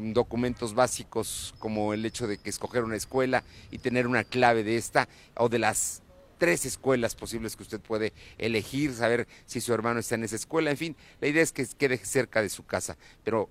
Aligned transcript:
documentos 0.03 0.75
básicos 0.75 1.53
como 1.59 1.93
el 1.93 2.07
hecho 2.07 2.27
de 2.27 2.39
que 2.39 2.49
escoger 2.49 2.85
una 2.85 2.97
escuela 2.97 3.45
y 3.71 3.77
tener 3.77 4.07
una 4.07 4.25
clave 4.25 4.65
de 4.65 4.79
esta 4.79 5.11
o 5.37 5.51
de 5.51 5.59
las 5.59 6.01
tres 6.43 6.67
escuelas 6.67 7.15
posibles 7.15 7.55
que 7.55 7.63
usted 7.63 7.79
puede 7.79 8.13
elegir, 8.37 8.93
saber 8.95 9.29
si 9.47 9.61
su 9.61 9.73
hermano 9.73 10.01
está 10.01 10.17
en 10.17 10.25
esa 10.25 10.35
escuela, 10.35 10.73
en 10.73 10.77
fin, 10.77 10.97
la 11.21 11.29
idea 11.29 11.41
es 11.41 11.53
que 11.53 11.65
quede 11.79 11.99
cerca 11.99 12.43
de 12.43 12.49
su 12.49 12.67
casa, 12.67 12.97
pero 13.23 13.49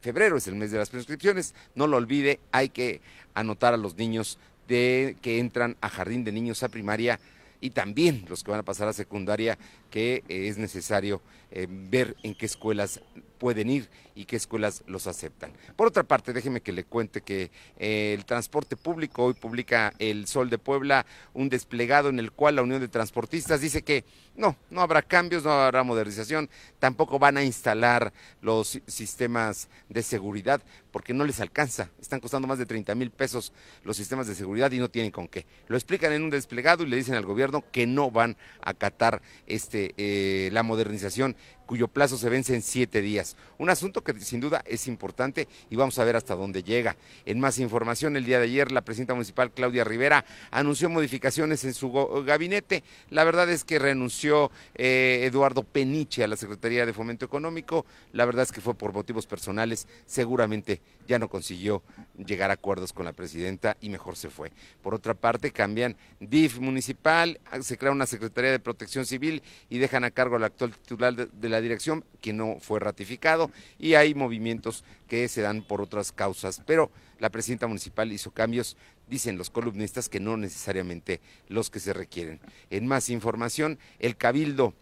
febrero 0.00 0.36
es 0.36 0.46
el 0.46 0.54
mes 0.54 0.70
de 0.70 0.78
las 0.78 0.90
prescripciones, 0.90 1.56
no 1.74 1.88
lo 1.88 1.96
olvide, 1.96 2.38
hay 2.52 2.68
que 2.68 3.00
anotar 3.34 3.74
a 3.74 3.76
los 3.76 3.96
niños 3.96 4.38
de 4.68 5.16
que 5.22 5.40
entran 5.40 5.76
a 5.80 5.88
jardín 5.88 6.22
de 6.22 6.30
niños 6.30 6.62
a 6.62 6.68
primaria 6.68 7.18
y 7.60 7.70
también 7.70 8.24
los 8.28 8.44
que 8.44 8.52
van 8.52 8.60
a 8.60 8.62
pasar 8.62 8.86
a 8.86 8.92
secundaria, 8.92 9.58
que 9.90 10.22
es 10.28 10.56
necesario 10.56 11.22
eh, 11.50 11.66
ver 11.68 12.16
en 12.22 12.36
qué 12.36 12.46
escuelas 12.46 13.00
pueden 13.40 13.70
ir 13.70 13.88
y 14.14 14.26
qué 14.26 14.36
escuelas 14.36 14.84
los 14.86 15.06
aceptan. 15.06 15.50
Por 15.74 15.88
otra 15.88 16.02
parte, 16.02 16.34
déjeme 16.34 16.60
que 16.60 16.72
le 16.72 16.84
cuente 16.84 17.22
que 17.22 17.50
eh, 17.78 18.14
el 18.16 18.26
transporte 18.26 18.76
público 18.76 19.24
hoy 19.24 19.34
publica 19.34 19.94
el 19.98 20.26
Sol 20.26 20.50
de 20.50 20.58
Puebla 20.58 21.06
un 21.32 21.48
desplegado 21.48 22.10
en 22.10 22.18
el 22.18 22.30
cual 22.30 22.56
la 22.56 22.62
Unión 22.62 22.80
de 22.80 22.88
Transportistas 22.88 23.62
dice 23.62 23.80
que 23.82 24.04
no, 24.36 24.56
no 24.70 24.82
habrá 24.82 25.00
cambios, 25.02 25.42
no 25.42 25.50
habrá 25.50 25.82
modernización, 25.82 26.50
tampoco 26.78 27.18
van 27.18 27.38
a 27.38 27.42
instalar 27.42 28.12
los 28.42 28.78
sistemas 28.86 29.68
de 29.88 30.02
seguridad 30.02 30.62
porque 30.90 31.14
no 31.14 31.24
les 31.24 31.40
alcanza. 31.40 31.88
Están 32.00 32.20
costando 32.20 32.46
más 32.46 32.58
de 32.58 32.66
30 32.66 32.94
mil 32.94 33.10
pesos 33.10 33.52
los 33.84 33.96
sistemas 33.96 34.26
de 34.26 34.34
seguridad 34.34 34.70
y 34.72 34.78
no 34.78 34.90
tienen 34.90 35.10
con 35.10 35.28
qué. 35.28 35.46
Lo 35.66 35.76
explican 35.76 36.12
en 36.12 36.22
un 36.22 36.30
desplegado 36.30 36.82
y 36.82 36.88
le 36.88 36.96
dicen 36.96 37.14
al 37.14 37.24
gobierno 37.24 37.64
que 37.72 37.86
no 37.86 38.10
van 38.10 38.36
a 38.60 38.70
acatar 38.70 39.22
este, 39.46 39.94
eh, 39.96 40.50
la 40.52 40.62
modernización 40.62 41.36
cuyo 41.70 41.86
plazo 41.86 42.18
se 42.18 42.28
vence 42.28 42.52
en 42.52 42.62
siete 42.62 43.00
días. 43.00 43.36
Un 43.56 43.70
asunto 43.70 44.02
que 44.02 44.18
sin 44.18 44.40
duda 44.40 44.60
es 44.66 44.88
importante 44.88 45.46
y 45.70 45.76
vamos 45.76 46.00
a 46.00 46.04
ver 46.04 46.16
hasta 46.16 46.34
dónde 46.34 46.64
llega. 46.64 46.96
En 47.26 47.38
más 47.38 47.60
información, 47.60 48.16
el 48.16 48.24
día 48.24 48.40
de 48.40 48.46
ayer 48.46 48.72
la 48.72 48.80
presidenta 48.80 49.14
municipal 49.14 49.52
Claudia 49.52 49.84
Rivera 49.84 50.24
anunció 50.50 50.90
modificaciones 50.90 51.62
en 51.64 51.72
su 51.72 51.92
gabinete. 52.26 52.82
La 53.10 53.22
verdad 53.22 53.48
es 53.48 53.62
que 53.62 53.78
renunció 53.78 54.50
eh, 54.74 55.20
Eduardo 55.22 55.62
Peniche 55.62 56.24
a 56.24 56.26
la 56.26 56.34
Secretaría 56.34 56.84
de 56.84 56.92
Fomento 56.92 57.24
Económico. 57.24 57.86
La 58.14 58.24
verdad 58.24 58.42
es 58.42 58.50
que 58.50 58.60
fue 58.60 58.74
por 58.74 58.92
motivos 58.92 59.28
personales. 59.28 59.86
Seguramente 60.06 60.80
ya 61.06 61.20
no 61.20 61.28
consiguió 61.28 61.84
llegar 62.16 62.50
a 62.50 62.54
acuerdos 62.54 62.92
con 62.92 63.04
la 63.04 63.12
presidenta 63.12 63.76
y 63.80 63.90
mejor 63.90 64.16
se 64.16 64.28
fue. 64.28 64.50
Por 64.82 64.92
otra 64.92 65.14
parte, 65.14 65.52
cambian 65.52 65.96
DIF 66.18 66.58
municipal, 66.58 67.38
se 67.60 67.78
crea 67.78 67.92
una 67.92 68.06
Secretaría 68.06 68.50
de 68.50 68.58
Protección 68.58 69.06
Civil 69.06 69.44
y 69.68 69.78
dejan 69.78 70.02
a 70.02 70.10
cargo 70.10 70.34
al 70.34 70.42
actual 70.42 70.72
titular 70.72 71.14
de 71.14 71.48
la 71.48 71.59
dirección, 71.60 72.04
que 72.20 72.32
no 72.32 72.58
fue 72.60 72.80
ratificado, 72.80 73.50
y 73.78 73.94
hay 73.94 74.14
movimientos 74.14 74.84
que 75.08 75.28
se 75.28 75.42
dan 75.42 75.62
por 75.62 75.80
otras 75.80 76.12
causas. 76.12 76.62
Pero 76.66 76.90
la 77.18 77.30
presidenta 77.30 77.66
municipal 77.66 78.12
hizo 78.12 78.30
cambios, 78.30 78.76
dicen 79.08 79.38
los 79.38 79.50
columnistas, 79.50 80.08
que 80.08 80.20
no 80.20 80.36
necesariamente 80.36 81.20
los 81.48 81.70
que 81.70 81.80
se 81.80 81.92
requieren. 81.92 82.40
En 82.70 82.86
más 82.86 83.10
información, 83.10 83.78
el 83.98 84.16
Cabildo 84.16 84.74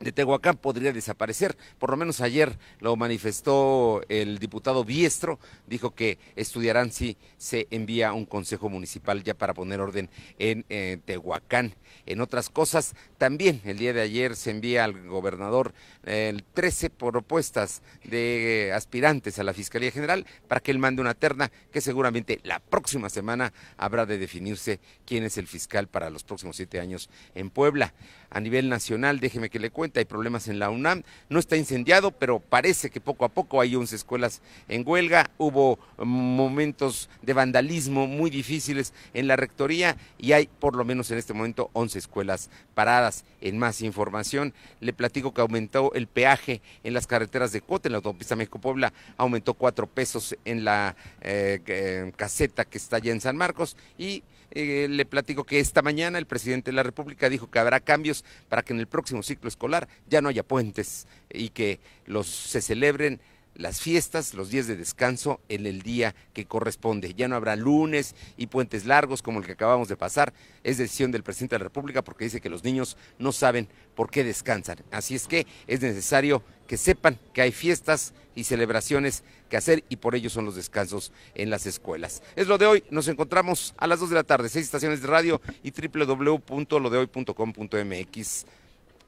de 0.00 0.12
Tehuacán 0.12 0.56
podría 0.56 0.94
desaparecer. 0.94 1.58
Por 1.78 1.90
lo 1.90 1.96
menos 1.98 2.22
ayer 2.22 2.58
lo 2.80 2.96
manifestó 2.96 4.00
el 4.08 4.38
diputado 4.38 4.82
Biestro, 4.82 5.38
dijo 5.66 5.94
que 5.94 6.18
estudiarán 6.36 6.90
si 6.90 7.18
se 7.36 7.68
envía 7.70 8.14
un 8.14 8.24
consejo 8.24 8.70
municipal 8.70 9.22
ya 9.22 9.34
para 9.34 9.52
poner 9.52 9.78
orden 9.78 10.08
en 10.38 10.64
eh, 10.70 10.98
Tehuacán. 11.04 11.74
En 12.06 12.22
otras 12.22 12.48
cosas, 12.48 12.94
también 13.18 13.60
el 13.66 13.76
día 13.76 13.92
de 13.92 14.00
ayer 14.00 14.36
se 14.36 14.50
envía 14.50 14.84
al 14.84 15.06
gobernador 15.06 15.74
el 16.04 16.44
13 16.44 16.88
propuestas 16.88 17.82
de 18.02 18.72
aspirantes 18.74 19.38
a 19.38 19.44
la 19.44 19.52
Fiscalía 19.52 19.90
General 19.90 20.24
para 20.48 20.62
que 20.62 20.70
él 20.70 20.78
mande 20.78 21.02
una 21.02 21.12
terna 21.12 21.52
que 21.72 21.82
seguramente 21.82 22.40
la 22.42 22.58
próxima 22.58 23.10
semana 23.10 23.52
habrá 23.76 24.06
de 24.06 24.16
definirse 24.16 24.80
quién 25.04 25.24
es 25.24 25.36
el 25.36 25.46
fiscal 25.46 25.88
para 25.88 26.08
los 26.08 26.24
próximos 26.24 26.56
siete 26.56 26.80
años 26.80 27.10
en 27.34 27.50
Puebla. 27.50 27.92
A 28.30 28.40
nivel 28.40 28.68
nacional, 28.68 29.20
déjeme 29.20 29.50
que 29.50 29.58
le 29.58 29.70
cuente 29.70 29.89
hay 29.98 30.04
problemas 30.04 30.46
en 30.46 30.58
la 30.60 30.70
UNAM, 30.70 31.02
no 31.28 31.40
está 31.40 31.56
incendiado, 31.56 32.12
pero 32.12 32.38
parece 32.38 32.90
que 32.90 33.00
poco 33.00 33.24
a 33.24 33.28
poco 33.28 33.60
hay 33.60 33.74
11 33.74 33.96
escuelas 33.96 34.40
en 34.68 34.84
huelga, 34.86 35.30
hubo 35.38 35.78
momentos 35.98 37.10
de 37.22 37.32
vandalismo 37.32 38.06
muy 38.06 38.30
difíciles 38.30 38.92
en 39.14 39.26
la 39.26 39.36
rectoría 39.36 39.96
y 40.18 40.32
hay 40.32 40.46
por 40.46 40.76
lo 40.76 40.84
menos 40.84 41.10
en 41.10 41.18
este 41.18 41.32
momento 41.32 41.70
11 41.72 41.98
escuelas 41.98 42.50
paradas. 42.74 43.24
En 43.40 43.58
más 43.58 43.80
información, 43.80 44.52
le 44.80 44.92
platico 44.92 45.32
que 45.32 45.40
aumentó 45.40 45.92
el 45.94 46.06
peaje 46.06 46.60
en 46.84 46.92
las 46.92 47.06
carreteras 47.06 47.52
de 47.52 47.62
Cote, 47.62 47.88
en 47.88 47.92
la 47.92 47.96
autopista 47.96 48.36
México-Puebla, 48.36 48.92
aumentó 49.16 49.54
cuatro 49.54 49.86
pesos 49.86 50.36
en 50.44 50.64
la 50.64 50.94
eh, 51.22 52.12
caseta 52.16 52.64
que 52.64 52.78
está 52.78 52.96
allá 52.96 53.12
en 53.12 53.20
San 53.20 53.36
Marcos 53.36 53.76
y 53.98 54.22
eh, 54.52 54.88
le 54.88 55.04
platico 55.04 55.44
que 55.44 55.60
esta 55.60 55.82
mañana 55.82 56.18
el 56.18 56.26
presidente 56.26 56.70
de 56.70 56.76
la 56.76 56.82
República 56.82 57.28
dijo 57.28 57.50
que 57.50 57.58
habrá 57.58 57.80
cambios 57.80 58.24
para 58.48 58.62
que 58.62 58.72
en 58.72 58.80
el 58.80 58.86
próximo 58.86 59.22
ciclo 59.22 59.48
escolar 59.48 59.88
ya 60.08 60.20
no 60.20 60.28
haya 60.28 60.42
puentes 60.42 61.06
y 61.32 61.50
que 61.50 61.80
los 62.06 62.26
se 62.26 62.60
celebren 62.60 63.20
las 63.54 63.80
fiestas, 63.80 64.34
los 64.34 64.50
días 64.50 64.66
de 64.66 64.76
descanso 64.76 65.40
en 65.48 65.66
el 65.66 65.82
día 65.82 66.14
que 66.32 66.46
corresponde. 66.46 67.14
Ya 67.14 67.28
no 67.28 67.36
habrá 67.36 67.56
lunes 67.56 68.14
y 68.36 68.46
puentes 68.46 68.86
largos 68.86 69.22
como 69.22 69.38
el 69.38 69.46
que 69.46 69.52
acabamos 69.52 69.88
de 69.88 69.96
pasar. 69.96 70.32
Es 70.64 70.78
decisión 70.78 71.12
del 71.12 71.22
presidente 71.22 71.56
de 71.56 71.60
la 71.60 71.64
República 71.64 72.02
porque 72.02 72.24
dice 72.24 72.40
que 72.40 72.50
los 72.50 72.64
niños 72.64 72.96
no 73.18 73.32
saben 73.32 73.68
por 73.94 74.10
qué 74.10 74.24
descansan. 74.24 74.78
Así 74.90 75.14
es 75.14 75.26
que 75.26 75.46
es 75.66 75.80
necesario 75.80 76.42
que 76.66 76.76
sepan 76.76 77.18
que 77.34 77.42
hay 77.42 77.52
fiestas 77.52 78.14
y 78.34 78.44
celebraciones 78.44 79.24
que 79.48 79.56
hacer 79.56 79.84
y 79.88 79.96
por 79.96 80.14
ello 80.14 80.30
son 80.30 80.44
los 80.44 80.54
descansos 80.54 81.12
en 81.34 81.50
las 81.50 81.66
escuelas. 81.66 82.22
Es 82.36 82.46
lo 82.46 82.58
de 82.58 82.66
hoy. 82.66 82.84
Nos 82.90 83.08
encontramos 83.08 83.74
a 83.76 83.86
las 83.86 84.00
2 84.00 84.10
de 84.10 84.14
la 84.14 84.24
tarde, 84.24 84.48
seis 84.48 84.66
estaciones 84.66 85.02
de 85.02 85.08
radio 85.08 85.40
y 85.62 85.72
www.lodehoy.com.mx. 85.72 88.46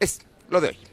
Es 0.00 0.20
lo 0.50 0.60
de 0.60 0.68
hoy. 0.68 0.91